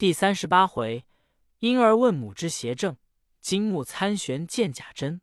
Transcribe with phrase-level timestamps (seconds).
[0.00, 1.04] 第三十八回，
[1.58, 2.96] 婴儿问母之邪正，
[3.42, 5.20] 金木参玄见假真。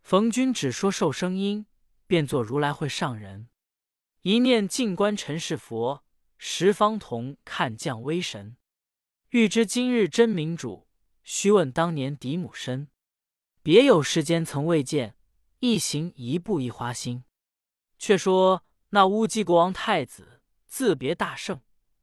[0.00, 1.66] 冯君只说受声音，
[2.06, 3.50] 便作如来会上人。
[4.22, 6.02] 一念静观尘世佛，
[6.38, 8.56] 十方同看降威神。
[9.28, 10.88] 欲知今日真明主，
[11.22, 12.88] 须问当年嫡母身。
[13.62, 15.16] 别有世间曾未见，
[15.58, 17.24] 一行一步一花心。
[17.98, 21.60] 却说那乌鸡国王太子自别大圣，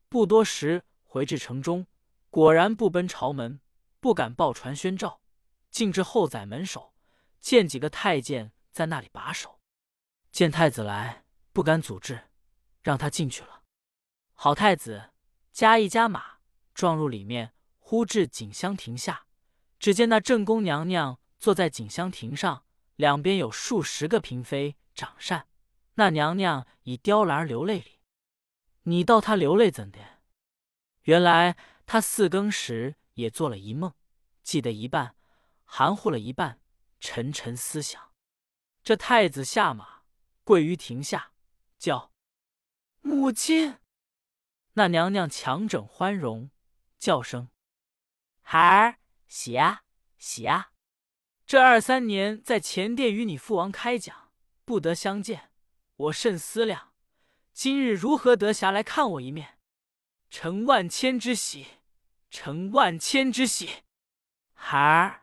[0.08, 1.88] 不多时回至城中。
[2.36, 3.62] 果然不奔朝门，
[4.02, 5.22] 不敢报传宣召，
[5.72, 6.94] 径至后宰门首，
[7.40, 9.62] 见几个太监在那里把守。
[10.34, 11.24] 见太子来，
[11.54, 12.28] 不敢阻滞，
[12.82, 13.64] 让他进去了。
[14.34, 15.12] 好太子
[15.54, 16.40] 加一加马，
[16.74, 19.28] 撞入里面，呼至锦香亭下，
[19.80, 22.66] 只见那正宫娘娘坐在锦香亭上，
[22.98, 25.48] 两边有数十个嫔妃掌扇。
[25.94, 28.02] 那娘娘以雕栏流泪里，
[28.84, 30.00] 你道她流泪怎的？
[31.04, 31.56] 原来。
[31.86, 33.94] 他四更时也做了一梦，
[34.44, 35.16] 记得一半，
[35.64, 36.60] 含糊了一半，
[37.00, 38.12] 沉沉思想。
[38.84, 40.04] 这太子下马，
[40.44, 41.32] 跪于亭下，
[41.78, 42.12] 叫
[43.02, 43.78] 母亲。
[44.74, 46.52] 那娘娘强整欢容，
[47.00, 47.50] 叫声
[48.42, 49.84] 孩儿喜啊
[50.18, 50.72] 喜啊。
[51.46, 54.32] 这二三年在前殿与你父王开讲，
[54.66, 55.52] 不得相见，
[55.96, 56.94] 我甚思量，
[57.54, 59.55] 今日如何得暇来看我一面？
[60.38, 61.66] 承万千之喜，
[62.30, 63.84] 承万千之喜。
[64.54, 65.22] 孩儿，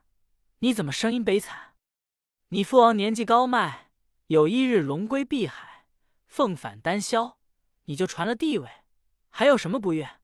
[0.60, 1.74] 你怎么声音悲惨？
[2.48, 3.90] 你父王年纪高迈，
[4.28, 5.86] 有一日龙归碧海，
[6.26, 7.36] 凤返丹霄，
[7.84, 8.66] 你就传了地位，
[9.28, 10.18] 还有什么不悦？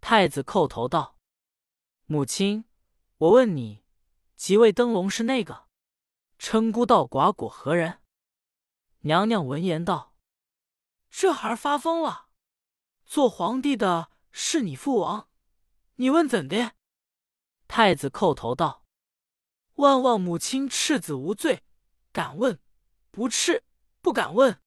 [0.00, 1.18] 太子叩头道
[2.08, 2.64] ：“母亲，
[3.18, 3.84] 我问你，
[4.34, 5.68] 即位灯笼是那个？
[6.38, 8.00] 称孤道寡果何人？”
[9.04, 10.14] 娘娘闻言道
[11.12, 12.28] ：“这孩儿发疯了。”
[13.10, 15.28] 做皇帝的是你父王，
[15.96, 16.76] 你问怎的？
[17.66, 18.86] 太子叩头道
[19.74, 21.64] ：“万望母亲赤子无罪，
[22.12, 22.60] 敢问
[23.10, 23.64] 不赤，
[24.00, 24.62] 不敢问。”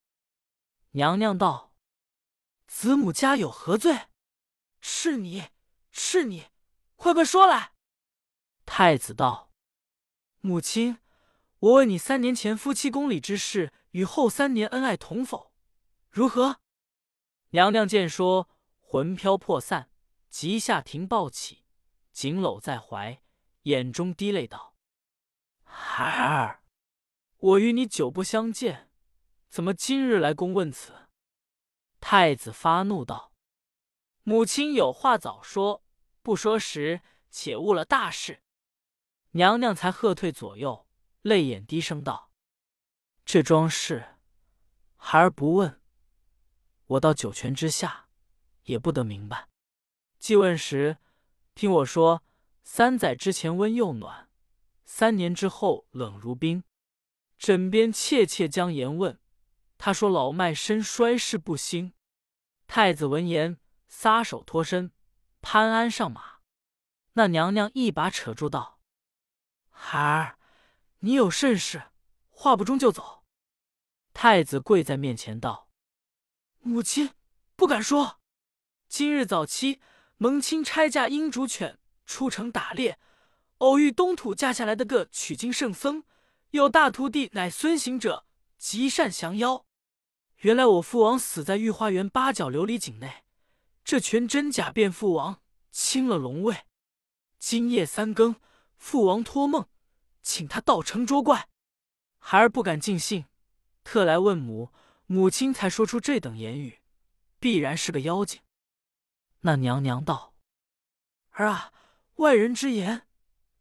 [0.92, 1.72] 娘娘道
[2.68, 4.08] ：“子母家有何罪？
[4.78, 5.48] 是你，
[5.90, 6.48] 是你，
[6.96, 7.72] 快快说来。”
[8.66, 9.50] 太子道
[10.42, 10.98] ：“母亲，
[11.60, 15.54] 我问你，三年前夫妻宫里之事，与后三年恩爱同否？
[16.10, 16.60] 如何？”
[17.54, 18.48] 娘娘见说，
[18.80, 19.88] 魂飘魄散，
[20.28, 21.64] 即下庭抱起，
[22.10, 23.22] 紧搂在怀，
[23.62, 24.74] 眼中滴泪道
[25.62, 26.64] ：“孩儿，
[27.36, 28.90] 我与你久不相见，
[29.48, 31.06] 怎么今日来宫问此？”
[32.02, 33.32] 太子发怒道
[34.24, 35.84] ：“母亲有话早说，
[36.22, 38.42] 不说时，且误了大事。”
[39.30, 40.88] 娘娘才喝退左右，
[41.22, 42.32] 泪眼低声道
[43.24, 44.16] ：“这桩事，
[44.96, 45.80] 孩儿不问。”
[46.86, 48.08] 我到九泉之下，
[48.64, 49.48] 也不得明白。
[50.18, 50.98] 既问时，
[51.54, 52.22] 听我说：
[52.62, 54.28] 三载之前温又暖，
[54.84, 56.64] 三年之后冷如冰。
[57.38, 59.18] 枕边切切将言问，
[59.76, 61.94] 他说老迈身衰势不兴。
[62.66, 63.58] 太子闻言，
[63.88, 64.92] 撒手脱身，
[65.42, 66.40] 攀鞍上马。
[67.14, 68.80] 那娘娘一把扯住道
[69.68, 70.38] ：“孩儿，
[71.00, 71.90] 你有甚事？
[72.30, 73.24] 话不中就走。”
[74.14, 75.63] 太子跪在面前道。
[76.66, 77.10] 母亲
[77.56, 78.20] 不敢说。
[78.88, 79.80] 今日早期，
[80.16, 82.98] 蒙亲差驾鹰主犬出城打猎，
[83.58, 86.04] 偶遇东土驾下来的个取经圣僧，
[86.52, 88.24] 有大徒弟乃孙行者，
[88.56, 89.66] 极善降妖。
[90.38, 93.24] 原来我父王死在御花园八角琉璃井内，
[93.84, 96.64] 这全真假变父王清了龙位。
[97.38, 98.36] 今夜三更，
[98.78, 99.68] 父王托梦，
[100.22, 101.50] 请他到城捉怪。
[102.18, 103.26] 孩儿不敢尽信，
[103.82, 104.70] 特来问母。
[105.14, 106.80] 母亲才说出这等言语，
[107.38, 108.40] 必然是个妖精。
[109.42, 110.34] 那娘娘道
[111.30, 111.72] ：“儿啊，
[112.16, 113.06] 外人之言，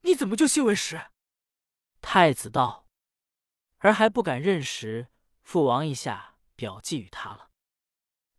[0.01, 0.99] 你怎么就信为实？”
[2.01, 2.87] 太子道
[3.77, 5.09] ：“儿还不敢认识，
[5.43, 7.51] 父王一下表记与他了。”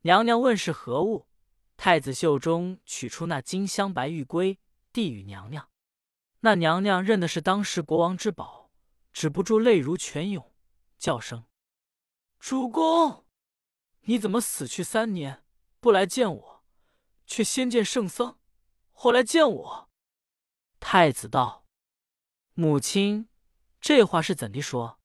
[0.03, 1.29] 娘娘问是何物，
[1.77, 4.59] 太子袖中取出那金镶白玉龟，
[4.93, 5.71] 递与娘娘。
[6.41, 8.73] 那娘娘认的是当时国王之宝，
[9.13, 10.53] 止不住泪如泉涌，
[10.99, 11.45] 叫声。
[12.47, 13.25] 主公，
[14.03, 15.43] 你怎么死去三年
[15.81, 16.65] 不来见我，
[17.27, 18.37] 却先见圣僧，
[18.93, 19.89] 后来见我？
[20.79, 21.65] 太子道
[22.53, 23.31] ：“母亲，
[23.81, 25.01] 这话是怎的说？”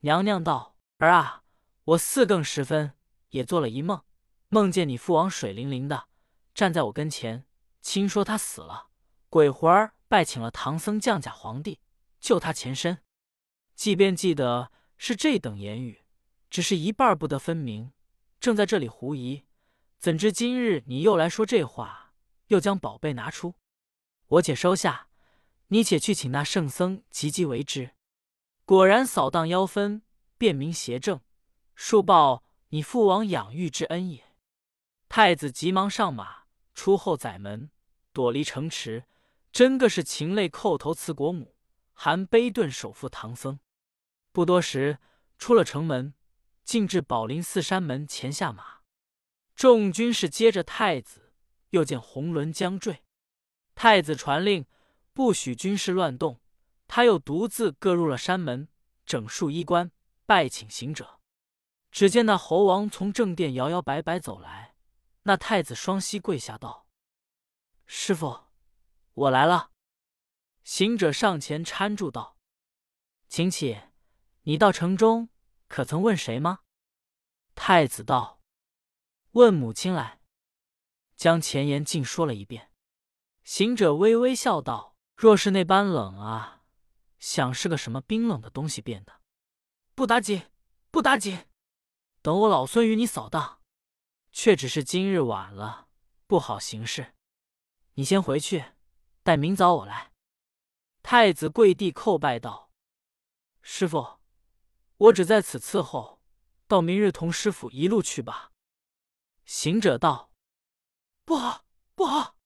[0.00, 1.44] 娘娘道：“儿啊，
[1.84, 2.98] 我四更时分
[3.30, 4.04] 也做了一梦，
[4.50, 6.08] 梦见你父王水灵灵的
[6.52, 7.46] 站在我跟前，
[7.80, 8.88] 亲说他死了，
[9.30, 11.80] 鬼魂儿拜请了唐僧降甲皇帝
[12.20, 13.02] 救他前身。
[13.74, 16.00] 即便记得是这等言语。”
[16.52, 17.92] 只是一半不得分明，
[18.38, 19.44] 正在这里狐疑，
[19.98, 22.12] 怎知今日你又来说这话，
[22.48, 23.54] 又将宝贝拿出，
[24.26, 25.08] 我且收下，
[25.68, 27.92] 你且去请那圣僧急急为之。
[28.66, 30.02] 果然扫荡妖氛，
[30.36, 31.22] 辨明邪正，
[31.74, 34.22] 恕报你父王养育之恩也。
[35.08, 36.42] 太子急忙上马，
[36.74, 37.70] 出后宰门，
[38.12, 39.06] 躲离城池，
[39.50, 41.56] 真个是禽类叩头辞国母，
[41.94, 43.58] 含悲顿守负唐僧。
[44.32, 44.98] 不多时，
[45.38, 46.12] 出了城门，
[46.64, 48.80] 进至宝林寺山门前下马。
[49.54, 51.20] 众军士接着太子。
[51.72, 53.02] 又见红轮将坠，
[53.74, 54.66] 太子传令
[55.14, 56.38] 不许军士乱动。
[56.86, 58.68] 他又独自各入了山门，
[59.06, 59.90] 整束衣冠，
[60.26, 61.18] 拜请行者。
[61.90, 64.74] 只见那猴王从正殿摇摇摆摆走来，
[65.22, 66.86] 那太子双膝跪下道
[67.86, 68.40] ：“师傅，
[69.14, 69.70] 我来了。”
[70.64, 72.36] 行者上前搀住道
[73.28, 73.80] ：“请起，
[74.42, 75.30] 你到城中
[75.72, 76.60] 可曾问谁吗？”
[77.56, 78.42] 太子道
[79.32, 80.20] ：“问母亲来。”
[81.16, 82.70] 将前言尽说了一遍，
[83.42, 86.64] 行者微微笑道：“若是那般冷啊，
[87.18, 89.22] 想是个什么冰冷的东西变的。
[89.94, 90.50] 不打紧，
[90.90, 91.46] 不打紧，
[92.20, 93.62] 等我老孙与你扫荡。
[94.30, 95.88] 却只是今日晚了，
[96.26, 97.14] 不好行事。
[97.94, 98.72] 你先回去，
[99.22, 100.12] 待明早我来。”
[101.02, 102.70] 太子跪地叩拜道
[103.62, 104.21] ：“师傅，
[105.02, 106.20] 我只在此伺候，
[106.68, 108.52] 到明日同师傅一路去吧。”
[109.44, 110.30] 行者道。
[111.24, 111.64] 不好，
[111.94, 112.36] 不好！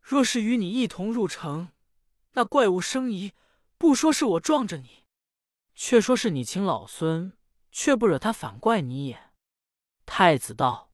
[0.00, 1.72] 若是与你一同入城，
[2.32, 3.32] 那怪物生疑，
[3.78, 5.04] 不说是我撞着你，
[5.74, 7.36] 却说是你请老孙，
[7.70, 9.32] 却不惹他反怪你也。
[10.04, 10.90] 太子道：“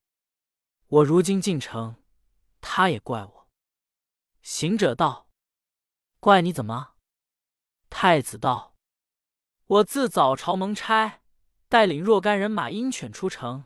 [0.87, 1.97] 我如今进城，
[2.61, 3.49] 他也怪我。”
[4.43, 5.29] 行者道
[6.19, 6.95] ：“怪你怎么？”
[7.89, 8.72] 太子道
[9.73, 11.23] ：“我自早朝蒙差，
[11.67, 13.65] 带领若干人马鹰犬出城，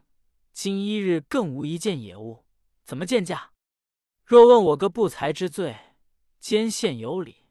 [0.53, 2.45] 今一日更无一件野物。”
[2.87, 3.51] 怎么见驾？
[4.25, 5.97] 若问我个不才之罪，
[6.39, 7.49] 奸陷有理，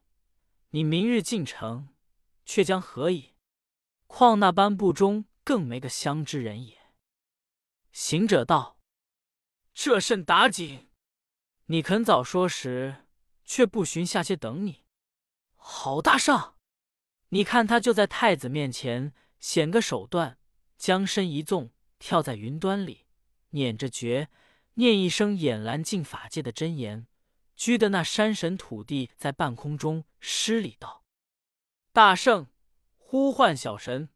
[0.70, 1.90] 你明日进城，
[2.46, 3.34] 却将何以？
[4.06, 6.78] 况那般不忠，更没个相知人也。
[7.92, 8.80] 行者道
[9.74, 10.88] ：“这甚打紧？
[11.66, 13.04] 你肯早说时，
[13.44, 14.86] 却不寻下些等你。
[15.56, 16.55] 好大圣！
[17.30, 20.38] 你看他就在太子面前显个手段，
[20.76, 23.06] 将身一纵，跳在云端里，
[23.50, 24.28] 捻着诀。”
[24.78, 27.06] 念一声眼蓝净法界的真言，
[27.56, 31.02] 拘的那山神土地在半空中施礼道
[31.94, 32.48] ：“大圣，
[32.98, 34.10] 呼唤小神，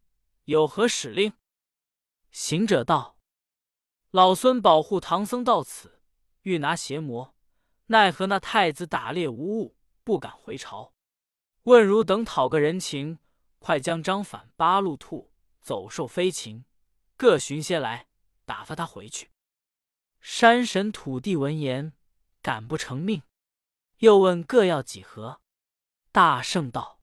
[0.44, 1.32] 有何使令？”
[2.30, 3.16] 行者道
[4.12, 6.02] ：“老孙保护唐僧到此，
[6.42, 7.34] 欲拿邪魔，
[7.86, 10.92] 奈何那太子打猎无误，不敢回朝。
[11.64, 13.18] 问汝等讨个人情，
[13.58, 15.30] 快将张反、八路兔、
[15.60, 16.64] 走兽飞禽
[17.18, 18.06] 各寻些来，
[18.46, 19.30] 打发他回去。”
[20.20, 21.92] 山神土地闻言，
[22.40, 23.22] 敢不成命？
[23.98, 25.40] 又问各要几何？
[26.12, 27.00] 大圣道：“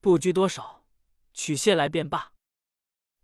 [0.00, 0.84] 不拘多少，
[1.34, 2.32] 取些来便罢。”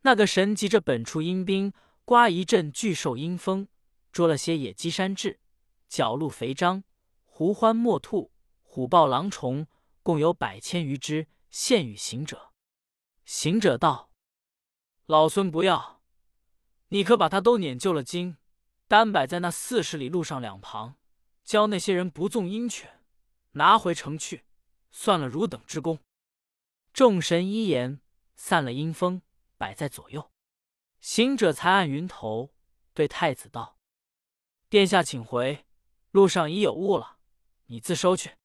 [0.03, 1.73] 那个神急着本处阴兵，
[2.05, 3.69] 刮一阵巨兽阴风，
[4.13, 5.39] 捉了些野鸡、山雉、
[5.89, 6.83] 角鹿、肥獐、
[7.25, 8.31] 狐獾、墨兔、
[8.63, 9.67] 虎豹、狼虫，
[10.05, 12.53] 共有百千余只，献与行者。
[13.25, 14.11] 行者道
[15.07, 16.03] ：“老孙不要，
[16.89, 18.37] 你可把他都撵就了经。”
[18.87, 20.97] 单摆在那四十里路上两旁，
[21.43, 23.03] 教那些人不纵鹰犬，
[23.53, 24.45] 拿回城去，
[24.93, 25.99] 算了汝等之功。
[26.93, 28.03] 众神一言，
[28.37, 29.23] 散了阴风，
[29.57, 30.31] 摆在左右。
[31.01, 32.53] 行者才按云头，
[32.93, 33.79] 对太子道
[34.69, 35.65] ：“殿下请回，
[36.11, 37.17] 路上已有误了，
[37.67, 38.37] 你自收去。”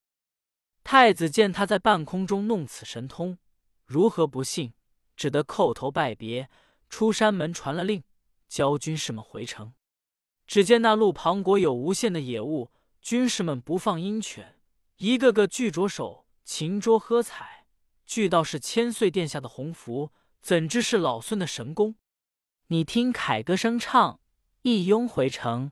[0.92, 3.38] 太子见他在半空中弄此神通，
[3.86, 4.74] 如何不信？
[5.16, 6.50] 只得叩头拜别，
[6.90, 8.04] 出山门传了令，
[8.48, 9.76] 教军士们回城。
[10.48, 12.72] 只见那路旁果有无限的野物，
[13.04, 14.60] 军士们不放鹰犬，
[14.98, 17.68] 一个个俱着手擒捉喝彩，
[18.08, 21.98] 俱道是千岁殿下的洪福，怎知是老孙的神功？
[22.70, 24.20] 你听凯歌声唱，
[24.64, 25.72] 一拥回城。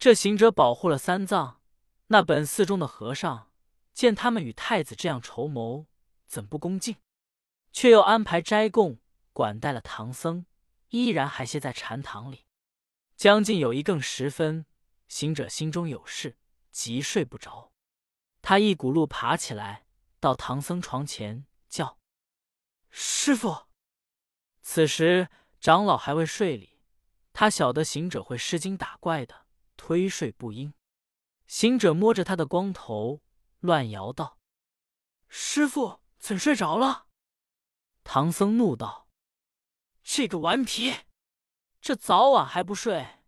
[0.00, 1.60] 这行者保护了三藏，
[2.08, 3.51] 那本寺中的和尚
[3.92, 5.86] 见他们与太子这样筹谋，
[6.26, 6.96] 怎不恭敬？
[7.72, 8.98] 却又安排斋供
[9.32, 10.46] 管待了唐僧，
[10.88, 12.46] 依然还歇在禅堂里。
[13.16, 14.66] 将近有一更时分，
[15.08, 16.36] 行者心中有事，
[16.70, 17.72] 急睡不着。
[18.40, 19.86] 他一骨碌爬起来，
[20.18, 21.98] 到唐僧床前叫
[22.90, 23.66] ：“师傅！”
[24.62, 25.28] 此时
[25.60, 26.80] 长老还未睡里，
[27.32, 29.46] 他晓得行者会施经打怪的，
[29.76, 30.74] 推睡不应。
[31.46, 33.22] 行者摸着他的光头，
[33.62, 34.38] 乱摇道
[35.28, 37.06] ：“师傅怎睡着了？”
[38.02, 39.08] 唐僧怒道
[40.02, 40.92] ：“这个顽皮！”
[41.80, 43.20] 这早晚还不睡，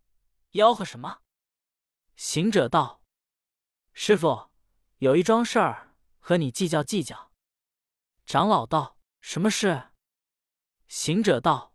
[0.51, 1.21] 吆喝什么？
[2.17, 3.01] 行者道
[3.93, 4.51] ：“师傅，
[4.97, 7.31] 有一桩事儿和你计较计较。”
[8.25, 9.91] 长老道：“什么事？”
[10.89, 11.73] 行者道：“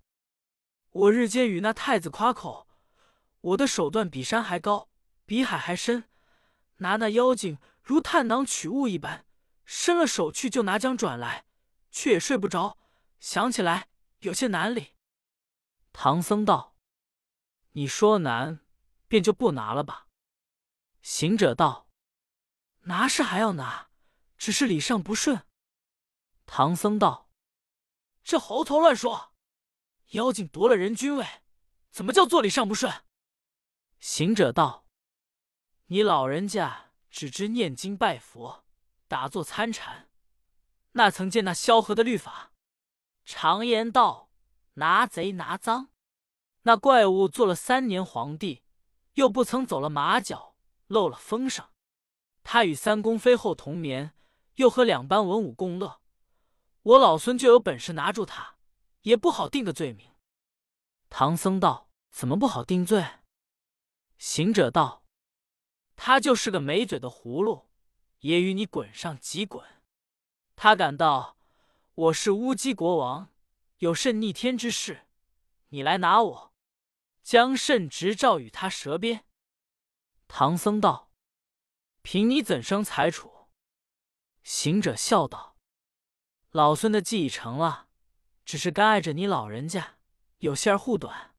[0.93, 2.69] 我日间与那太子夸口，
[3.41, 4.91] 我的手段比山还高，
[5.25, 6.11] 比海还深，
[6.77, 7.59] 拿那妖精
[7.91, 9.27] 如探囊取物一般，
[9.65, 11.47] 伸了手去就拿将转来，
[11.91, 12.79] 却也睡不着，
[13.19, 13.89] 想起来
[14.21, 14.95] 有些难理。”
[15.93, 16.77] 唐僧道
[17.75, 18.61] ：“你说难，
[19.09, 20.07] 便就不拿了吧。”
[21.03, 21.89] 行者道
[22.87, 23.91] ：“拿是还要拿，
[24.39, 25.45] 只是礼上不顺。”
[26.47, 27.29] 唐僧道。
[28.23, 29.33] 这猴头乱说！
[30.11, 31.27] 妖精夺了人君位，
[31.91, 33.03] 怎么叫做礼上不顺？
[33.99, 34.87] 行者道
[35.87, 38.65] ：“你老人家只知念经拜佛，
[39.09, 40.09] 打坐参禅，
[40.93, 42.53] 那曾见那萧何的律法？
[43.25, 44.31] 常言道：
[44.75, 45.91] 拿贼拿赃。
[46.63, 48.63] 那怪物做了三年皇帝，
[49.15, 50.55] 又不曾走了马脚，
[50.87, 51.67] 漏了风声。
[52.43, 54.15] 他与三宫妃后同眠，
[54.55, 56.01] 又和两班文武共乐。”
[56.83, 58.57] 我老孙就有本事拿住他，
[59.03, 60.15] 也不好定个罪名。
[61.11, 63.05] 唐僧道：“怎么不好定罪？”
[64.17, 65.05] 行者道
[66.03, 67.69] ：“他就是个没嘴的葫芦，
[68.21, 69.63] 也与你滚上几滚。
[70.57, 71.37] 他敢道
[71.93, 73.29] 我是乌鸡国王，
[73.81, 75.07] 有甚逆天之事，
[75.69, 76.55] 你来拿我，
[77.23, 79.27] 将甚执照与他舌边？”
[80.27, 81.11] 唐僧道
[82.01, 83.49] ：“凭你怎生裁处？”
[84.43, 85.59] 行者笑道。
[86.51, 87.89] 老孙的计已成了，
[88.47, 89.99] 只是干碍着你老人家，
[90.39, 91.35] 有些儿护短。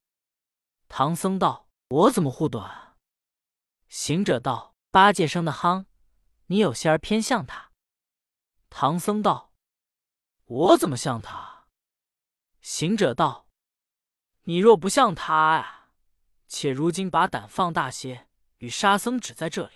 [0.88, 2.90] 唐僧道：“我怎么护短？”
[3.92, 5.84] 行者道：“八戒生的夯，
[6.46, 7.74] 你有些儿偏向他。”
[8.72, 9.52] 唐僧道
[10.48, 11.68] ：“我怎么像他？”
[12.62, 13.50] 行者道
[14.48, 15.90] ：“你若不像他呀，
[16.48, 18.30] 且如今把胆放大些，
[18.60, 19.74] 与沙僧只在这里，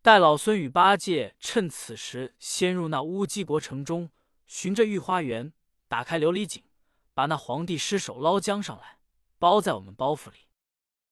[0.00, 4.10] 待老孙与八戒趁此时先入那乌鸡国城中。”
[4.46, 5.52] 寻着御花园，
[5.88, 6.64] 打开琉璃井，
[7.12, 9.00] 把那皇帝尸首捞江上来，
[9.38, 10.48] 包在我们包袱里。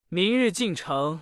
[0.09, 1.21] 明日进城，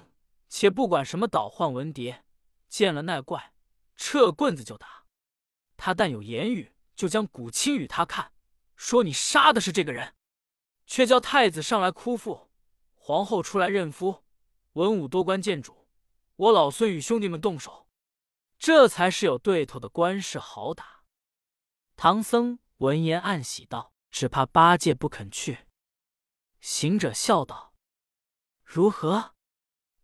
[0.54, 2.24] 且不管什么倒换文牒，
[2.68, 3.54] 见了那怪，
[3.96, 5.06] 撤棍子就打。
[5.78, 8.34] 他但有言语，就将古青与他看，
[8.76, 10.14] 说你杀的是这个人，
[10.86, 12.50] 却叫太子上来哭父，
[12.92, 14.24] 皇后出来认夫，
[14.74, 15.88] 文武多官见主，
[16.36, 17.88] 我老孙与兄弟们动手，
[18.58, 21.04] 这才是有对头的官事好打。
[21.96, 25.66] 唐僧闻言暗喜道：“只怕八戒不肯去。”
[26.60, 27.72] 行者笑道
[28.62, 29.34] ：“如何？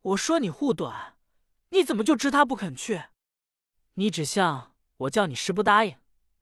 [0.08, 1.18] 我说你护短，
[1.70, 3.04] 你怎么就知他不肯去？
[3.94, 5.98] 你只像我叫你时不答应，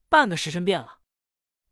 [0.08, 1.00] 半个时辰变了。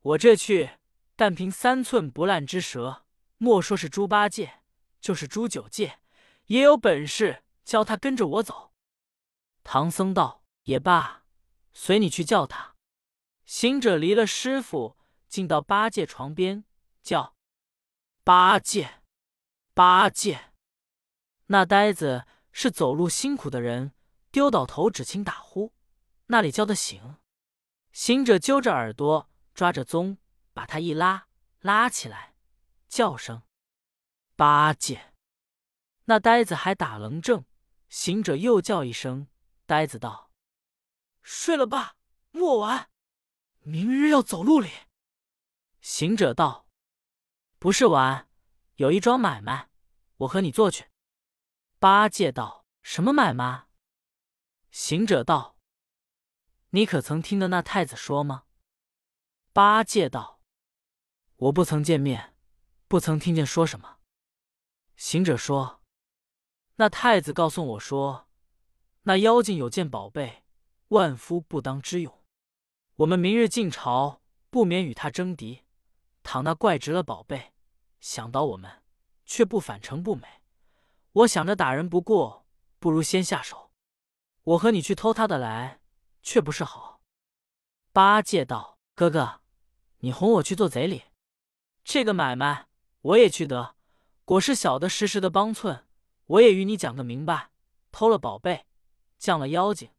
[0.01, 0.79] 我这去，
[1.15, 3.05] 但凭三寸不烂之舌，
[3.39, 4.63] 莫说是猪八戒，
[5.01, 6.01] 就是猪九戒，
[6.47, 8.73] 也有本事教他跟着我走。”
[9.63, 11.23] 唐僧道：“也罢，
[11.73, 12.75] 随你去叫他。”
[13.47, 14.97] 行者离了师傅，
[15.29, 16.65] 进到八戒床边，
[17.03, 17.37] 叫
[18.25, 19.03] ：“八戒，
[19.75, 20.51] 八戒。”
[21.47, 23.93] 那呆子是走路辛苦的人，
[24.31, 25.73] 丢倒头只轻打呼，
[26.27, 27.17] 那里叫得醒？
[27.93, 30.17] 行者揪着耳朵，抓着鬃，
[30.53, 31.29] 把他一拉，
[31.61, 32.35] 拉起来，
[32.89, 33.43] 叫声
[34.37, 35.13] ：“八戒。”
[36.07, 37.45] 那呆子还打愣怔。
[37.89, 39.29] 行者又叫一声，
[39.67, 40.33] 呆子道
[41.23, 41.97] ：“睡了吧，
[42.33, 42.91] 莫玩。”
[43.63, 44.69] 明日要走路哩，
[45.81, 46.67] 行者道
[47.61, 48.29] ：“不是玩，
[48.77, 49.71] 有一桩买卖，
[50.17, 50.87] 我和你做去。”
[51.85, 53.69] 八戒道：“什么买卖？”
[54.73, 55.59] 行者道
[56.73, 58.45] ：“你可曾听得那太子说吗？”
[59.53, 60.41] 八戒道
[61.37, 62.35] ：“我不曾见面，
[62.89, 63.99] 不曾听见说什么。”
[64.97, 65.83] 行者说
[66.77, 68.31] ：“那太子告诉我说，
[69.03, 70.43] 那妖精有件宝贝，
[70.89, 72.25] 万夫不当之勇。”
[72.97, 75.65] 我们明日进朝，不免与他争敌。
[76.23, 77.53] 倘那怪执了宝贝，
[78.01, 78.83] 想到我们，
[79.27, 80.41] 却不返城不美。
[81.15, 82.45] 我想着打人不过，
[82.81, 83.71] 不如先下手。
[84.43, 85.81] 我和你去偷他的来，
[86.23, 87.01] 却不是好。
[87.93, 89.41] 八戒道：“哥哥，
[89.99, 91.05] 你哄我去做贼里，
[91.85, 92.67] 这个买卖
[93.01, 93.77] 我也去得。
[94.25, 95.87] 果是小的时时的帮寸，
[96.27, 97.53] 我也与你讲个明白。
[97.93, 98.67] 偷了宝贝，
[99.17, 99.91] 降了妖精，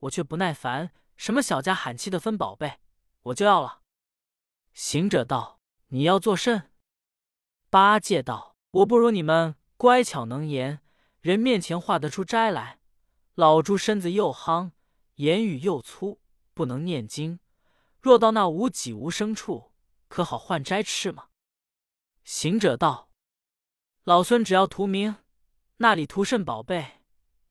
[0.00, 2.80] 我却不耐烦。”什么小家喊气的分宝贝，
[3.22, 3.82] 我就要了。
[4.74, 6.72] 行者道：“你要做甚？”
[7.70, 10.80] 八戒道：“我不如你们乖巧能言，
[11.20, 12.80] 人面前画得出斋来。
[13.34, 14.70] 老猪身子又夯，
[15.16, 16.20] 言语又粗，
[16.54, 17.38] 不能念经。
[18.00, 19.72] 若到那无己无生处，
[20.08, 21.28] 可好换斋吃吗？”
[22.24, 23.10] 行者道
[24.04, 25.16] ：“老孙只要图名，
[25.76, 27.02] 那里图甚宝贝，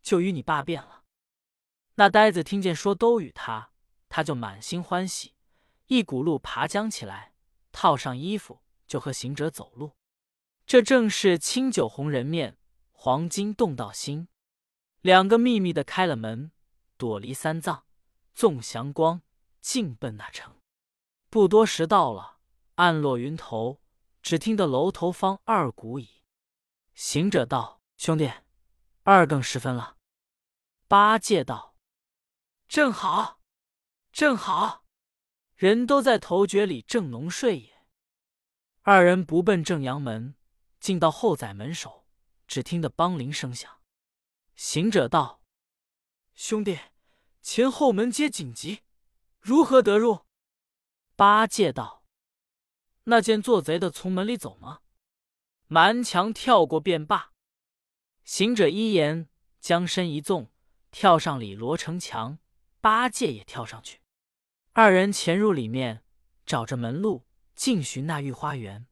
[0.01, 1.03] 就与你罢便了。”
[1.95, 3.69] 那呆子听见说都与他，
[4.09, 5.35] 他就满心欢喜，
[5.85, 7.33] 一骨碌爬将起来，
[7.71, 9.91] 套上衣服，就和行者走路。
[10.65, 12.57] 这正是清酒红人面，
[12.91, 14.27] 黄金动道心。
[15.01, 16.51] 两个秘密的开了门，
[16.97, 17.85] 躲离三藏，
[18.33, 19.21] 纵祥光，
[19.61, 20.55] 径奔那城。
[21.29, 22.39] 不多时到了，
[22.75, 23.79] 暗落云头，
[24.23, 26.23] 只听得楼头方二鼓矣。
[26.95, 28.31] 行者道：“兄弟，
[29.03, 29.97] 二更时分了。”
[30.87, 31.75] 八戒道
[32.67, 33.39] ：“正好，
[34.11, 34.85] 正好，
[35.53, 37.85] 人都在头觉里正浓睡也。”
[38.81, 40.35] 二人不奔正阳门，
[40.85, 42.05] 进到后宰门首，
[42.45, 43.81] 只听得梆铃声响。
[44.55, 45.41] 行者道
[46.35, 46.77] ：“兄弟，
[47.41, 48.83] 前后门皆紧急，
[49.39, 50.27] 如何得入？”
[51.17, 52.03] 八戒道
[53.05, 54.81] ：“那见做贼的从门里走吗？
[55.65, 57.33] 蛮墙跳过便罢。”
[58.23, 59.27] 行者一言，
[59.59, 60.51] 将身一纵，
[60.91, 62.37] 跳上里罗城墙。
[62.79, 64.01] 八戒也跳上去，
[64.73, 66.03] 二人潜入里面，
[66.45, 67.25] 找着门路，
[67.55, 68.85] 径寻那御花园。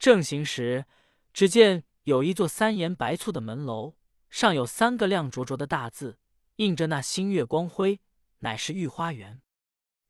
[0.00, 0.84] 正行时，
[1.32, 3.96] 只见有一座三檐白簇的门楼。
[4.30, 6.18] 上有三个亮灼灼的大字，
[6.56, 8.00] 映着那星月光辉，
[8.38, 9.42] 乃是御花园。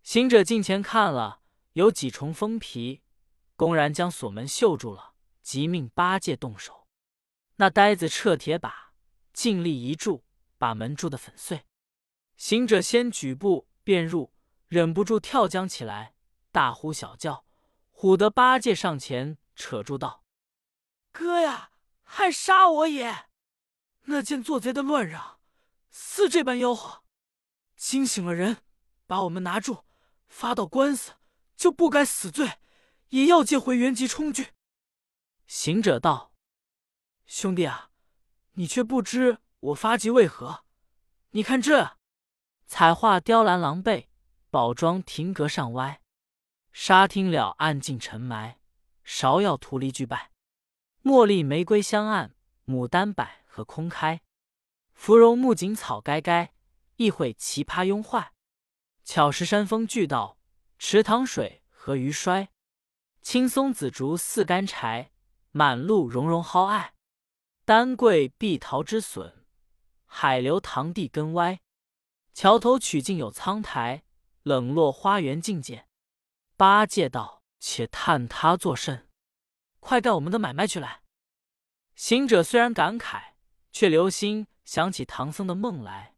[0.05, 1.41] 行者近前看了，
[1.73, 3.03] 有几重封皮，
[3.57, 6.87] 公然将锁门锈住了，即命八戒动手。
[7.57, 8.93] 那呆子撤铁把，
[9.33, 10.23] 尽力一住，
[10.57, 11.65] 把门住得粉碎。
[12.37, 14.33] 行者先举步便入，
[14.69, 16.15] 忍不住跳将起来，
[16.53, 17.45] 大呼小叫，
[17.93, 20.22] 唬得八戒上前扯住道
[21.13, 21.71] ：“哥呀，
[22.03, 23.27] 还杀我也！”
[24.07, 25.39] 那见做贼的乱嚷，
[25.91, 27.05] 似这般吆喝，
[27.77, 28.57] 惊醒了人，
[29.07, 29.85] 把我们拿住，
[30.27, 31.13] 发到官司，
[31.55, 32.59] 就不该死罪，
[33.11, 34.53] 也要借回原籍充军。
[35.47, 36.35] 行者道
[37.27, 37.91] ：“兄弟啊，
[38.55, 40.65] 你却不知我发急为何？
[41.31, 41.99] 你看这
[42.67, 44.09] 彩画雕栏狼狈，
[44.51, 46.01] 宝装亭阁上歪，
[46.73, 48.59] 沙听了暗尽尘埋，
[49.07, 50.32] 芍药荼蘼俱败，
[51.05, 54.23] 茉莉玫瑰香暗，牡丹百合空开，
[54.95, 56.55] 芙蓉木槿草该该，
[56.95, 58.33] 亦会奇葩拥坏。
[59.03, 60.39] 巧石山峰巨道，
[60.79, 62.51] 池塘水和鱼衰。
[63.21, 65.11] 青松紫竹似干柴，
[65.51, 66.95] 满路茸茸蒿艾。
[67.65, 69.45] 丹桂碧桃枝笋，
[70.07, 71.61] 海流堂地根歪。
[72.33, 74.05] 桥头曲径有苍苔，
[74.45, 75.89] 冷落花园尽见。
[76.57, 79.09] 八戒道：“且探他作甚？
[79.83, 81.03] 快干我们的买卖去来。”
[81.95, 83.33] 行者虽然感慨。
[83.75, 86.15] 却留心想起唐僧的梦来，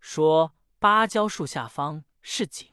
[0.00, 2.68] 说芭蕉树下方是井，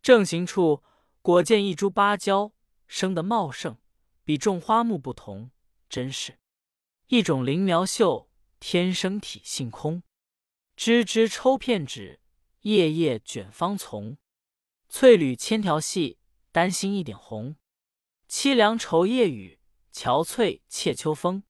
[0.00, 0.84] 正行处
[1.20, 2.52] 果见一株芭蕉，
[2.86, 3.76] 生得茂盛，
[4.22, 5.50] 比种花木不同，
[5.88, 6.38] 真是
[7.08, 10.04] 一种灵苗秀，天生体性空，
[10.76, 12.20] 枝枝抽片纸，
[12.60, 14.16] 叶叶卷芳丛，
[14.88, 16.18] 翠缕千条细，
[16.52, 17.56] 丹心一点红，
[18.30, 19.58] 凄凉愁夜雨，
[19.92, 21.42] 憔悴切秋风。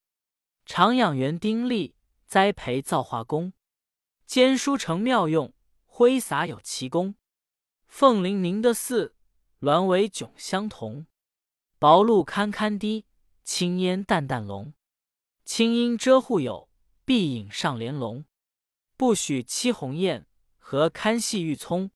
[0.65, 1.95] 常养园丁力，
[2.27, 3.53] 栽培造化功，
[4.25, 5.53] 兼书成妙用，
[5.85, 7.17] 挥洒有奇功。
[7.87, 9.15] 凤翎鸣得似，
[9.61, 11.07] 鸾尾迥相同。
[11.79, 13.05] 薄露堪堪滴，
[13.45, 14.73] 青烟淡淡浓。
[15.45, 16.71] 青阴遮户有，
[17.05, 18.25] 碧影上帘笼。
[18.97, 21.91] 不许栖鸿雁，何堪戏玉葱？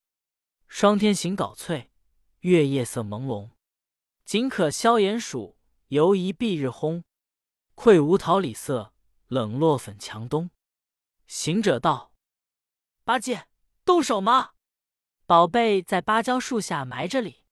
[0.68, 1.90] 霜天行稿翠，
[2.40, 3.48] 月夜色朦胧。
[4.24, 5.58] 仅可消炎暑，
[5.88, 7.04] 犹疑蔽日烘。
[7.74, 8.94] 愧无桃李色，
[9.26, 10.50] 冷落粉墙东。
[11.26, 12.12] 行者道
[13.04, 13.48] ：“八戒，
[13.84, 14.52] 动手吗？
[15.26, 17.44] 宝贝在芭蕉树下埋着哩。”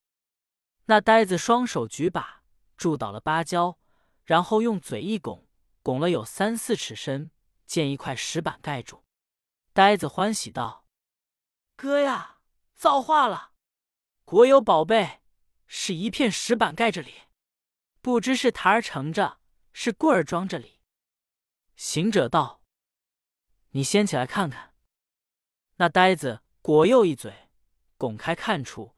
[0.87, 2.43] 那呆子双手举把，
[2.77, 3.79] 住倒了芭蕉，
[4.25, 5.47] 然后用嘴一拱，
[5.83, 7.31] 拱了有三四尺深，
[7.67, 9.05] 见一块石板盖住。
[9.75, 10.87] 呆子欢喜道
[11.77, 12.39] ：“哥呀，
[12.75, 13.53] 造化了！
[14.25, 15.22] 国有宝贝，
[15.75, 17.23] 是一片石板盖着里，
[18.03, 19.41] 不知是台儿盛着。”
[19.73, 20.81] 是棍儿装着里。
[21.77, 22.63] 行者道
[23.73, 24.75] ：“你掀起来看看。”
[25.77, 27.49] 那呆子果又一嘴
[27.97, 28.95] 拱开看出，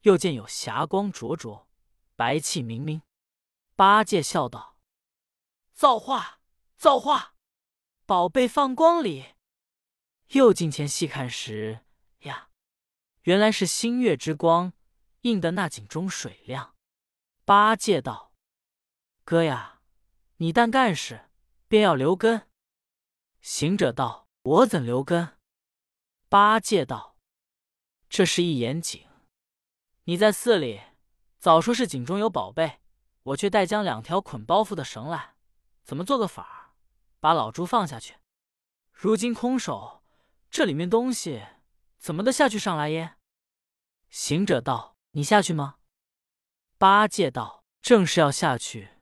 [0.00, 1.68] 又见有霞光灼灼，
[2.16, 3.02] 白气明明。
[3.76, 4.78] 八戒笑道
[5.74, 6.40] ：“造化，
[6.78, 7.34] 造化！
[8.06, 9.34] 宝贝放光里。”
[10.32, 11.80] 又近前细看时，
[12.20, 12.48] 呀，
[13.24, 14.72] 原来是星月之光
[15.24, 16.74] 映得那井中水亮。
[17.44, 18.32] 八戒道
[19.24, 19.80] ：“哥呀！”
[20.38, 21.30] 你但干事，
[21.68, 22.48] 便要留根。
[23.40, 25.38] 行者道：“我怎留根？”
[26.28, 27.16] 八戒道
[28.10, 29.06] ：“这是一眼井，
[30.04, 30.82] 你在寺里
[31.38, 32.80] 早说是井中有宝贝，
[33.22, 35.36] 我却带将两条捆包袱的绳来，
[35.84, 36.74] 怎么做个法儿，
[37.20, 38.16] 把老猪放下去？
[38.92, 40.02] 如今空手，
[40.50, 41.46] 这里面东西
[41.96, 43.16] 怎么的下去上来耶？”
[44.10, 45.78] 行者道：“你下去吗？”
[46.78, 49.00] 八戒道：“正是要下去，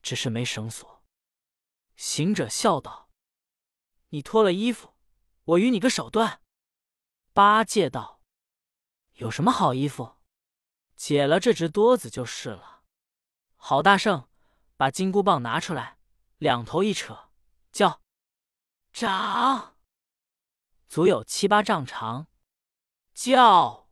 [0.00, 1.04] 只是没绳索。”
[1.96, 3.10] 行者笑道
[4.10, 4.94] ：“你脱了衣服，
[5.44, 6.42] 我与你个手段。”
[7.32, 8.22] 八戒道
[9.16, 10.16] ：“有什么好衣服？
[10.94, 12.84] 解了这只多子就是了。”
[13.56, 14.28] 好大圣，
[14.76, 15.98] 把金箍棒拿出来，
[16.38, 17.30] 两头一扯，
[17.72, 18.02] 叫
[18.92, 19.76] 长，
[20.86, 22.28] 足有七八丈长，
[23.12, 23.90] 叫。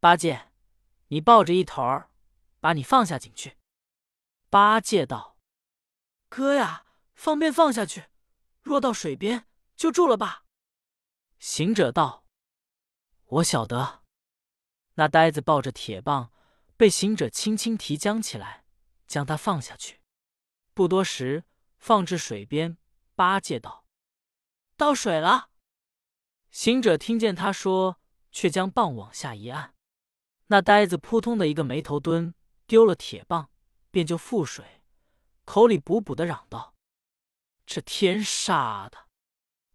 [0.00, 0.51] 八戒，
[1.12, 2.10] 你抱着一头儿，
[2.58, 3.58] 把你放下井去。
[4.48, 5.36] 八戒道
[6.30, 8.06] ：“哥呀，方便放下去，
[8.62, 9.46] 若到水边
[9.76, 10.46] 就住了吧。”
[11.38, 12.24] 行者道
[13.26, 14.04] ：“我晓得。”
[14.96, 16.32] 那呆子抱着铁棒，
[16.78, 18.64] 被行者轻轻提将起来，
[19.06, 20.00] 将他放下去。
[20.72, 21.44] 不多时，
[21.76, 22.78] 放至水边。
[23.14, 23.84] 八戒道
[24.78, 25.50] ：“到水了。”
[26.50, 29.74] 行者听见他说，却将棒往下一按。
[30.52, 32.34] 那呆子扑通的一个没头蹲，
[32.66, 33.50] 丢了铁棒，
[33.90, 34.82] 便就覆水，
[35.46, 36.74] 口里补补的嚷道
[37.64, 39.08] ：“这天杀的！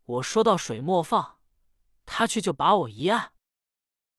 [0.03, 1.39] 我说到水莫放，
[2.05, 3.33] 他却就把我一按。”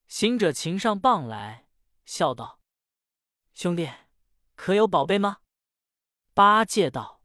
[0.09, 1.69] 行者擒上棒来，
[2.05, 2.59] 笑道
[3.55, 3.89] ：“兄弟，
[4.57, 5.39] 可有宝贝吗？”
[6.35, 7.23] 八戒道：“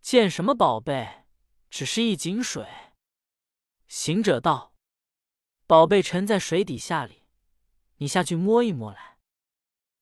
[0.00, 1.24] 见什么宝贝？
[1.68, 2.64] 只是一井水。”
[3.88, 4.72] 行者道
[5.66, 7.24] ：“宝贝沉在水底下里。”
[7.98, 9.18] 你下去摸一摸来，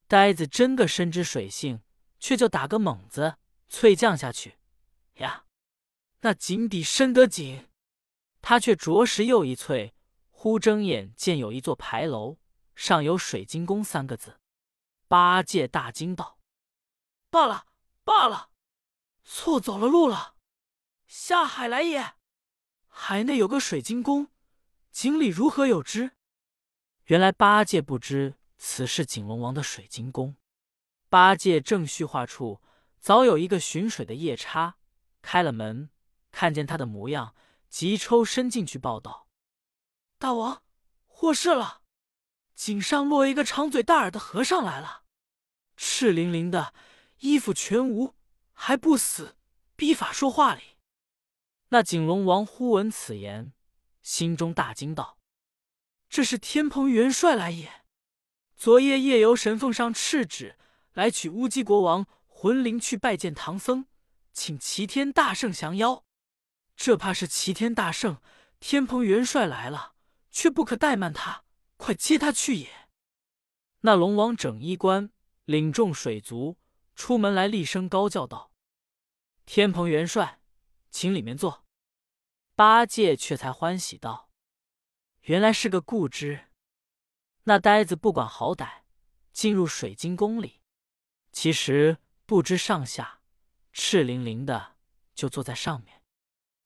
[0.09, 1.83] 呆子真个深知水性，
[2.18, 3.37] 却就打个猛子，
[3.68, 4.59] 脆降下去。
[5.14, 5.46] 呀，
[6.20, 7.68] 那井底深得紧，
[8.42, 9.94] 他却着实又一脆，
[10.30, 12.38] 忽睁眼见有一座牌楼，
[12.74, 14.40] 上有“水晶宫”三个字。
[15.07, 16.40] 八戒大惊道
[17.30, 17.66] ：“罢了
[18.02, 18.50] 罢了，
[19.22, 20.35] 错走了路了，
[21.07, 22.14] 下海来也！
[22.88, 24.28] 海内有个水晶宫，
[24.90, 26.16] 井里如何有之？”
[27.05, 30.37] 原来八戒不知此是景龙王的水晶宫。
[31.11, 32.62] 八戒正叙话处，
[32.99, 34.77] 早有一个巡水的夜叉
[35.21, 35.90] 开了门，
[36.31, 37.35] 看见他的模样，
[37.69, 39.29] 急抽身进去报道
[40.19, 40.62] ：“大王，
[41.07, 41.83] 祸事了！
[42.55, 45.03] 井上落一个长嘴大耳的和尚来了，
[45.77, 46.73] 赤淋淋的，
[47.19, 48.14] 衣服全无，
[48.53, 49.37] 还不死，
[49.77, 50.79] 逼法说话哩。”
[51.69, 53.53] 那景龙王忽闻此言，
[54.03, 55.19] 心中大惊道。
[56.14, 57.83] 这是天蓬元帅来也。
[58.55, 60.57] 昨夜夜游神凤上敕旨，
[60.92, 63.87] 来取乌鸡国王魂灵去拜见唐僧，
[64.33, 66.05] 请齐天大圣降妖。
[66.77, 68.20] 这怕是齐天大圣、
[68.61, 69.94] 天蓬元帅来了，
[70.31, 71.42] 却不可怠慢他，
[71.79, 72.88] 快接他去也。
[73.81, 75.11] 那龙王整衣冠，
[75.46, 76.59] 领众水族
[76.94, 78.53] 出门来，厉声高叫道
[79.44, 80.38] ：“天蓬元帅，
[80.92, 81.64] 请里面坐。”
[82.55, 84.24] 八戒却才欢喜道。
[85.25, 86.49] 原来是个故知，
[87.45, 88.83] 那呆子不管好歹，
[89.33, 90.61] 进入水晶宫里，
[91.33, 93.21] 其实不知上下，
[93.73, 94.77] 赤淋淋的
[95.15, 96.03] 就坐在上面。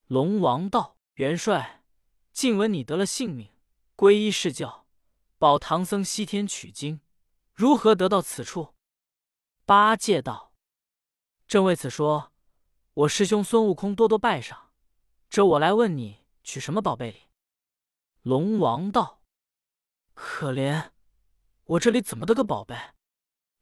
[0.09, 1.85] 龙王道：“元帅，
[2.33, 3.53] 静闻你得了性命，
[3.97, 4.89] 皈依释教，
[5.39, 7.01] 保唐僧西天取经，
[7.55, 8.75] 如何得到此处？”
[9.65, 10.53] 八戒道
[11.47, 12.33] ：“正为此说，
[12.95, 14.73] 我师兄孙悟空多多拜上，
[15.31, 17.23] 这我来问你，取什么宝贝礼？”
[18.23, 19.23] 龙王道
[20.13, 20.91] ：“可怜
[21.65, 22.77] 我这里怎么的个宝贝，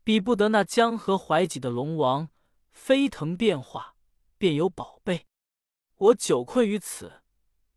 [0.02, 2.30] 比不得那江河怀己的龙王，
[2.72, 3.96] 飞腾变化
[4.38, 5.26] 便有宝贝。
[5.96, 7.22] 我久困于此，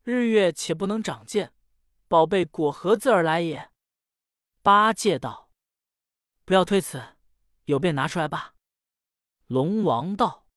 [0.04, 1.54] 日月且不能长见，
[2.08, 3.72] 宝贝果何自而来也？”
[4.64, 5.52] 八戒道
[6.46, 7.18] ：“不要推辞，
[7.66, 8.56] 有便拿出来吧。”
[9.48, 10.48] 龙王道：“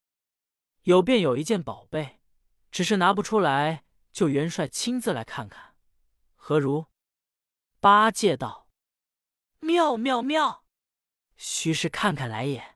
[0.85, 2.20] 有便有一件宝贝，
[2.70, 5.71] 只是拿不出来，就元帅亲自来看看。”
[6.44, 6.87] 何如？
[7.78, 8.68] 八戒道
[9.62, 10.64] ：“妙妙妙，
[11.37, 12.74] 须是看看来也。”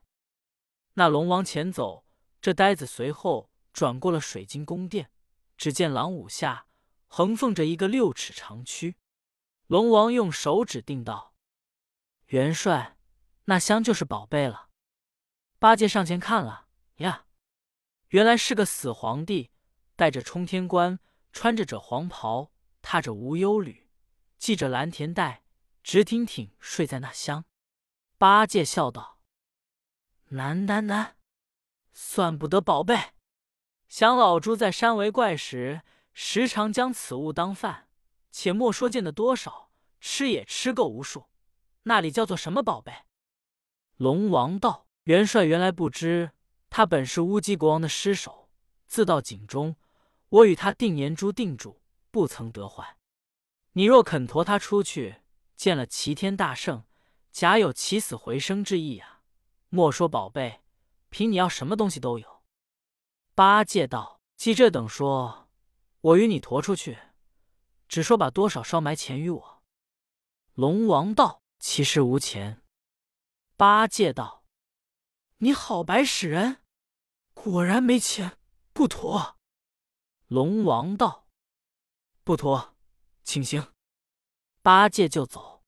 [0.94, 2.06] 那龙王前走，
[2.40, 5.10] 这呆子随后转过了水晶宫殿，
[5.56, 6.68] 只见廊五下
[7.08, 8.94] 横凤着一个六尺长躯。
[9.66, 11.34] 龙王用手指定道
[12.26, 12.96] ：“元帅，
[13.46, 14.68] 那香就是宝贝了。”
[15.58, 17.26] 八戒上前看了呀，
[18.10, 19.50] 原来是个死皇帝，
[19.96, 21.00] 戴着冲天冠，
[21.32, 22.52] 穿着这黄袍。
[22.88, 23.88] 踏着无忧履，
[24.38, 25.42] 系着蓝田带，
[25.82, 27.44] 直挺挺睡在那厢。
[28.16, 29.18] 八戒笑道
[30.30, 31.16] ：“难难难，
[31.92, 32.96] 算不得宝贝。
[33.88, 37.88] 想老猪在山为怪时，时常将此物当饭，
[38.30, 41.24] 且莫说见的多少，吃也吃够无数。
[41.82, 42.92] 那里叫做什么宝贝？”
[43.98, 46.30] 龙王道：“元帅原来不知，
[46.70, 48.48] 他本是乌鸡国王的尸首，
[48.86, 49.74] 自到井中，
[50.28, 51.82] 我与他定年珠定住。”
[52.16, 52.96] 不曾得坏。
[53.72, 55.20] 你若肯驮他出去，
[55.54, 56.86] 见了齐天大圣，
[57.30, 59.20] 假有起死回生之意啊！
[59.68, 60.62] 莫说宝贝，
[61.10, 62.42] 凭你要什么东西都有。
[63.34, 65.50] 八戒道：“既这等说，
[66.00, 66.96] 我与你驮出去，
[67.86, 69.62] 只说把多少烧埋钱与我。”
[70.56, 72.62] 龙王道：“其实无钱。”
[73.58, 74.42] 八戒道
[75.44, 76.62] ：“你好白使人，
[77.34, 78.38] 果然没钱，
[78.72, 79.36] 不驮。”
[80.28, 81.24] 龙王道
[82.26, 82.74] ：“不妥，
[83.22, 83.72] 请行。”
[84.60, 85.62] 八戒就走。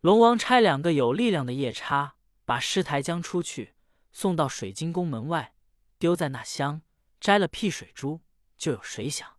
[0.00, 3.76] 龙王差两个有力量的夜叉，把狮抬将出去，
[4.10, 5.54] 送到水晶宫门外，
[5.96, 6.82] 丢在那箱，
[7.20, 8.22] 摘了辟水珠，
[8.56, 9.38] 就有水响。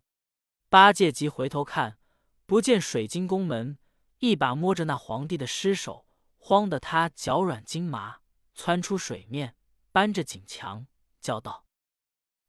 [0.70, 1.98] 八戒急回头看，
[2.46, 3.78] 不见水晶宫门，
[4.20, 6.06] 一把摸着那皇帝的尸首，
[6.38, 8.20] 慌得他脚软筋麻，
[8.54, 9.54] 窜出水面，
[9.92, 10.86] 搬着锦墙，
[11.20, 11.66] 叫道：“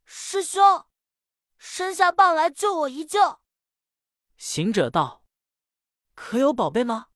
[0.05, 0.85] 师兄，
[1.57, 3.41] 伸下棒来救我一救！”
[4.37, 5.23] 行者道。
[6.13, 7.07] 可有宝贝吗？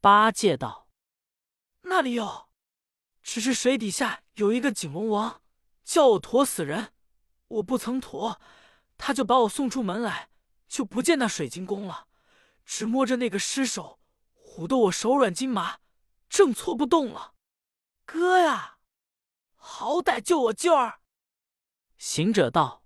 [0.00, 0.88] 八戒道
[1.82, 2.48] ：“那里有，
[3.22, 5.42] 只是水底下有一个锦龙王，
[5.84, 6.92] 叫我驮死人，
[7.48, 8.40] 我不曾驮，
[8.96, 10.30] 他就把我送出门来，
[10.68, 12.06] 就不见那水晶宫了，
[12.64, 14.00] 只摸着那个尸首，
[14.34, 15.80] 唬得我手软筋麻，
[16.28, 17.34] 正搓不动了。
[18.04, 18.78] 哥呀，
[19.56, 21.00] 好歹救我救儿！”
[21.98, 22.84] 行者道：“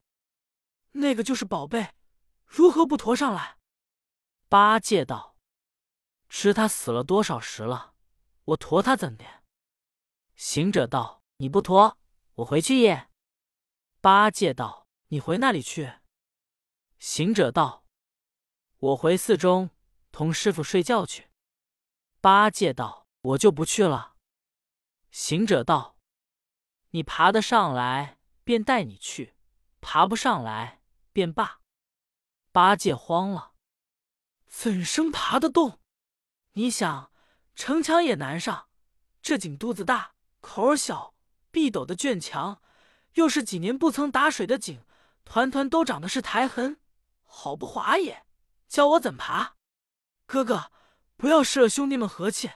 [0.93, 1.95] 那个就是宝贝，
[2.53, 3.59] 如何不驮上来？”
[4.51, 5.37] 八戒道
[6.29, 7.95] ：“知他死了多少时了？
[8.47, 9.25] 我驮他怎的？”
[10.35, 11.97] 行者道：“你不驮，
[12.35, 13.09] 我回去也。”
[14.03, 16.01] 八戒道：“你回那里去？”
[16.99, 17.85] 行者道
[18.79, 19.71] ：“我回寺中
[20.11, 21.31] 同师傅睡觉去。”
[22.21, 24.17] 八戒道：“我就不去了。”
[25.13, 25.97] 行者道
[26.91, 29.35] ：“你爬得上来，便带你去；
[29.81, 30.83] 爬不上来，
[31.13, 31.60] 便罢。”
[32.53, 33.53] 八戒慌了。
[34.47, 35.79] 怎生爬得动？
[36.53, 37.13] 你想，
[37.55, 38.69] 城墙也难上。
[39.23, 41.15] 这井肚子大，口儿小，
[41.51, 42.61] 壁陡的圈墙，
[43.15, 44.85] 又是几年不曾打水的井，
[45.25, 46.81] 团团都长的是苔痕，
[47.25, 48.27] 好不滑也。
[48.67, 49.57] 教我怎爬？
[50.27, 50.73] 哥哥，
[51.17, 52.51] 不要失了兄弟们和气，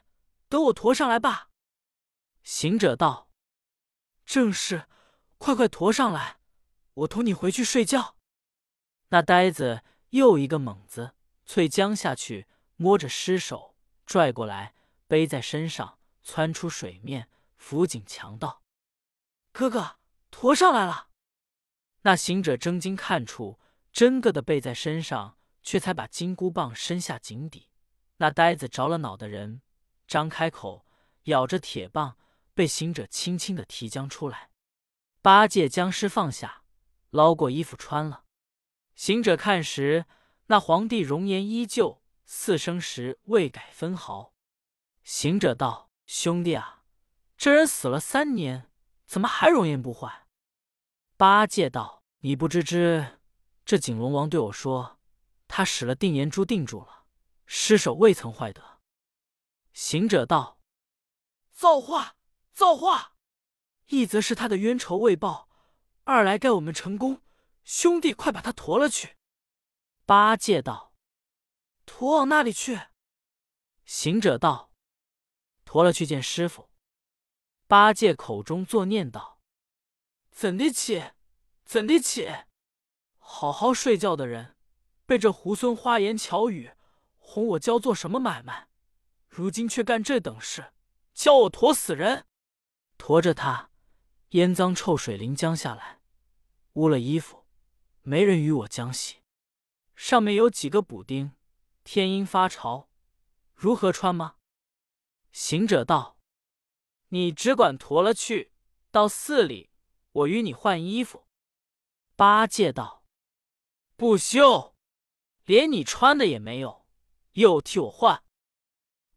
[0.48, 1.50] 等我驮上来吧。
[2.42, 3.28] 行者道
[4.26, 4.88] ：“正是，
[5.38, 6.38] 快快驮上来，
[6.94, 8.16] 我同你回去睡觉。”
[9.14, 11.14] 那呆子又一个猛子。
[11.46, 14.74] 翠将下去，摸着尸首，拽过来，
[15.06, 18.64] 背在身上，窜出水面，扶紧强道
[19.52, 19.98] ：“哥哥，
[20.32, 21.10] 驮上来了。”
[22.02, 23.60] 那行者睁睛看出，
[23.92, 27.70] 真个的背在身上，却才把金箍棒伸下井底。
[28.16, 29.62] 那呆子着了脑的人，
[30.08, 30.84] 张开口，
[31.24, 32.16] 咬着铁棒，
[32.52, 34.50] 被行者轻轻的提将出来。
[35.22, 36.64] 八戒将尸放下，
[37.10, 38.23] 捞过衣服穿了。
[38.94, 40.06] 行者看时。
[40.48, 44.34] 那皇帝容颜依旧，四生时未改分毫。
[45.02, 46.82] 行者道：“兄弟啊，
[47.38, 48.70] 这人死了三年，
[49.06, 50.26] 怎么还容颜不坏？”
[51.16, 53.20] 八戒道：“你不知知，
[53.64, 54.98] 这景龙王对我说，
[55.48, 57.04] 他使了定颜珠定住了，
[57.46, 58.80] 尸首未曾坏得。”
[59.72, 60.58] 行者道
[61.50, 62.16] ：“造化，
[62.52, 63.14] 造化！
[63.86, 65.48] 一则是他的冤仇未报，
[66.04, 67.22] 二来该我们成功。
[67.64, 69.16] 兄弟，快把他驮了去。”
[70.06, 70.92] 八戒道
[71.86, 72.80] ：“驮往那里去？”
[73.84, 74.70] 行者道
[75.64, 76.70] ：“驮了去见师傅。”
[77.66, 79.40] 八戒口中作念道
[80.30, 81.12] ：“怎的起？
[81.64, 82.28] 怎的起？
[83.18, 84.54] 好好睡觉的人，
[85.06, 86.72] 被这猢狲花言巧语
[87.16, 88.68] 哄我教做什么买卖？
[89.28, 90.74] 如今却干这等事，
[91.14, 92.26] 教我驮死人！
[92.98, 93.70] 驮着他，
[94.30, 96.00] 烟脏臭水淋将下来，
[96.74, 97.43] 污了衣服，
[98.04, 99.16] 没人与我将洗。”
[99.96, 101.32] 上面有几个补丁，
[101.82, 102.88] 天阴发潮，
[103.52, 104.36] 如何穿吗？
[105.32, 106.18] 行者道
[107.10, 108.52] ：“你只管驮了去，
[108.90, 109.70] 到寺里，
[110.12, 111.26] 我与你换衣服。”
[112.16, 113.04] 八戒道
[113.96, 114.76] ：“不休，
[115.44, 116.86] 连你穿的也没有，
[117.32, 118.24] 又替我换。”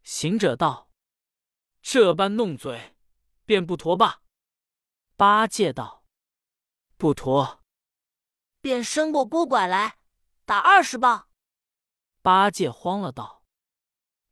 [0.03, 0.89] 行者道
[1.81, 2.95] ：“这般弄嘴，
[3.45, 4.23] 便不驮吧。”
[5.17, 6.05] 八戒道
[6.97, 7.56] ：“不驮，
[8.61, 9.97] 便伸过锅拐来。”
[10.45, 11.27] 打二十棒，
[12.21, 13.43] 八戒慌了，道：“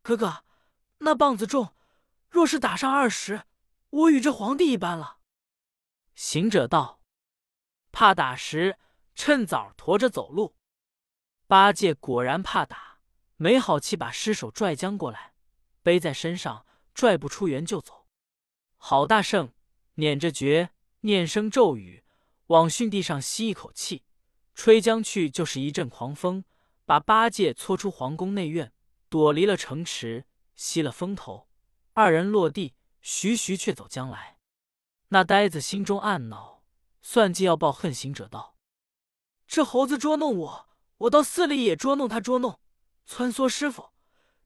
[0.01, 0.45] 哥哥，
[0.99, 1.75] 那棒子重，
[2.29, 3.43] 若是打上二十，
[3.89, 5.17] 我与这皇帝一般了。”
[6.15, 7.01] 行者道
[7.91, 8.77] ：“怕打时，
[9.13, 10.55] 趁早驮着走路。”
[11.47, 12.99] 八戒果然怕打，
[13.35, 15.33] 没好气，把尸首拽将过来，
[15.83, 18.07] 背在身上，拽不出园就走。
[18.77, 19.53] 好大圣
[19.95, 22.05] 捻着诀，念声咒语，
[22.47, 24.05] 往巽地上吸一口气。
[24.55, 26.43] 吹将去，就是一阵狂风，
[26.85, 28.71] 把八戒搓出皇宫内院，
[29.09, 31.47] 躲离了城池，吸了风头。
[31.93, 34.39] 二人落地，徐徐却走将来。
[35.09, 36.63] 那呆子心中暗恼，
[37.01, 38.57] 算计要报恨行者道
[39.45, 42.59] ：“这猴子捉弄我，我到寺里也捉弄他，捉弄
[43.05, 43.91] 穿梭师傅，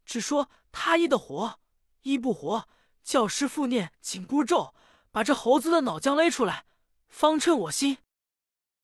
[0.04, 1.60] 只说他医的活，
[2.02, 2.68] 医不活，
[3.04, 4.74] 叫师傅念紧箍咒，
[5.12, 6.66] 把这猴子的脑浆勒出来，
[7.08, 8.00] 方称我心。”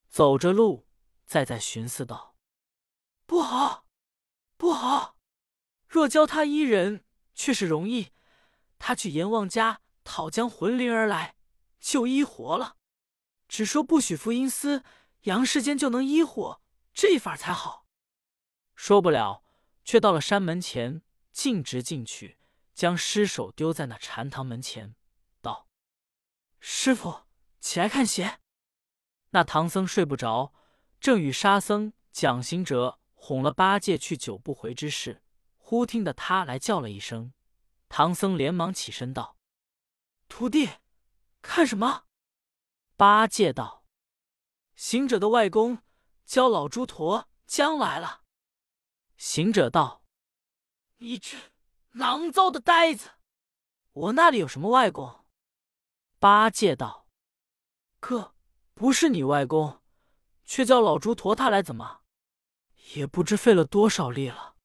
[0.08, 0.85] 走着路，
[1.26, 2.36] 再在寻思道
[3.26, 3.88] ：“不好，
[4.58, 5.18] 不好！
[5.88, 8.12] 若教他医人，却是容易。
[8.78, 11.36] 他去阎王家讨将魂灵而来。”
[11.80, 12.78] 就医活了，
[13.48, 14.84] 只说不许服阴司，
[15.26, 16.60] 阳世间就能医活，
[16.96, 17.86] 这法才好。
[18.74, 19.44] 说不了，
[19.84, 22.40] 却到了山门前，径直进去，
[22.74, 24.96] 将尸首丢在那禅堂门前，
[25.42, 25.70] 道
[26.60, 27.26] ：“师傅，
[27.60, 28.40] 起来看鞋。”
[29.30, 30.56] 那唐僧睡不着，
[31.06, 35.22] 正与沙僧讲行者哄了八戒去九不回之事，
[35.56, 37.32] 忽听得他来叫了一声，
[37.90, 39.38] 唐僧连忙起身道
[40.28, 40.68] ：“徒弟。”
[41.44, 42.06] 看什么？
[42.98, 43.86] 八戒道
[44.76, 45.84] ：“行者的外公
[46.26, 48.24] 教老猪驼将来了。”
[49.16, 50.02] 行者道
[50.98, 51.38] ：“你这
[51.92, 53.12] 囊糟的呆子，
[53.92, 55.24] 我那里有什么外公？”
[56.18, 57.08] 八戒道
[58.02, 58.34] ：“哥，
[58.74, 59.84] 不是你外公，
[60.46, 62.02] 却叫老猪驮他来，怎么？
[62.96, 64.56] 也不知费了多少力了。”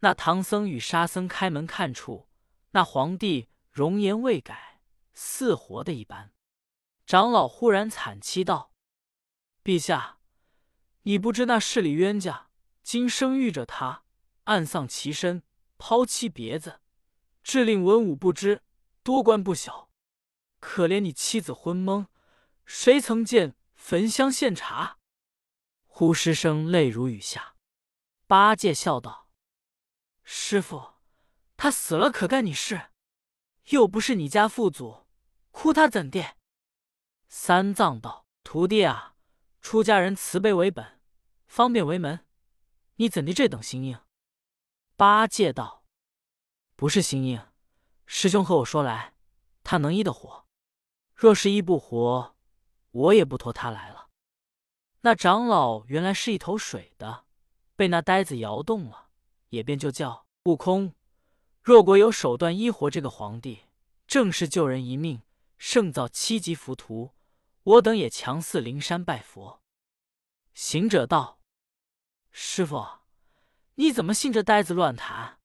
[0.00, 2.28] 那唐僧与沙僧开门看处，
[2.72, 4.80] 那皇帝容颜未改。
[5.18, 6.34] 似活的一般，
[7.06, 8.70] 长老忽然惨凄道
[9.64, 10.18] ：“陛下，
[11.04, 12.50] 你不知那市里冤家
[12.82, 14.04] 今生遇着他，
[14.44, 15.42] 暗丧其身，
[15.78, 16.80] 抛妻别子，
[17.42, 18.62] 致令文武不知，
[19.02, 19.88] 多官不晓。
[20.60, 22.06] 可怜你妻子昏蒙，
[22.66, 24.98] 谁曾见焚香献茶？”
[25.86, 27.54] 呼师生泪如雨下。
[28.26, 29.30] 八戒笑道
[30.24, 30.94] ：“师傅，
[31.56, 32.90] 他死了可干你事？
[33.66, 35.06] 又不是你家父祖。”
[35.52, 36.34] 哭他怎地？
[37.28, 39.14] 三藏道：“徒弟啊，
[39.60, 41.00] 出家人慈悲为本，
[41.46, 42.26] 方便为门。
[42.96, 44.00] 你怎地这等心硬？”
[44.96, 45.84] 八戒道
[46.74, 47.40] ：“不是心硬，
[48.04, 49.14] 师兄和我说来，
[49.62, 50.48] 他能医得活。
[51.14, 52.35] 若是医不活，
[52.96, 54.08] 我也不托他来了。”
[55.02, 57.24] 那长老原来是一头水的，
[57.76, 59.08] 被那呆子摇动了，
[59.50, 60.94] 也便就叫悟空。
[61.62, 63.64] 若果有手段医活这个皇帝，
[64.06, 65.22] 正是救人一命。
[65.58, 67.12] 胜造七级浮屠，
[67.62, 69.62] 我等也强似灵山拜佛。
[70.52, 71.40] 行者道
[72.30, 72.86] ：“师傅，
[73.76, 75.38] 你怎么信这呆子乱谈？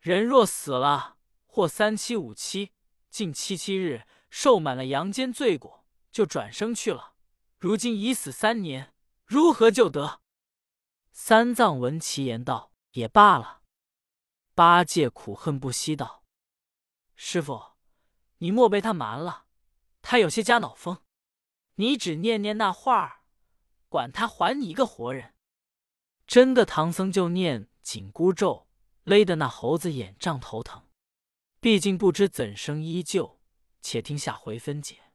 [0.00, 2.72] 人若死了，或三七五七，
[3.08, 5.85] 近七七日，受满了阳间罪过，
[6.16, 7.12] 就转生去了。
[7.58, 8.94] 如今已死三年，
[9.26, 10.22] 如何救得？”
[11.12, 13.60] 三藏闻其言道：“也罢了。”
[14.56, 16.24] 八戒苦恨不息道
[17.16, 17.72] ：“师傅。”
[18.40, 19.44] 你莫被他瞒了，
[20.00, 21.02] 他有些加脑风。
[21.74, 23.20] 你只念念那话儿，
[23.90, 25.34] 管他还你一个活人。
[26.26, 28.66] 真的，唐僧就念紧箍咒，
[29.04, 30.88] 勒得那猴子眼胀头疼。
[31.60, 33.38] 毕竟不知怎生依旧，
[33.82, 35.05] 且听下回分解。